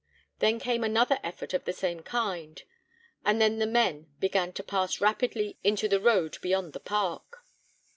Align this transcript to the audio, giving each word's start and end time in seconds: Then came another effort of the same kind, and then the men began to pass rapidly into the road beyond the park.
Then 0.39 0.57
came 0.59 0.83
another 0.83 1.19
effort 1.21 1.53
of 1.53 1.65
the 1.65 1.73
same 1.73 1.99
kind, 2.01 2.63
and 3.23 3.39
then 3.39 3.59
the 3.59 3.67
men 3.67 4.07
began 4.17 4.51
to 4.53 4.63
pass 4.63 4.99
rapidly 4.99 5.59
into 5.63 5.87
the 5.87 5.99
road 5.99 6.39
beyond 6.41 6.73
the 6.73 6.79
park. 6.79 7.45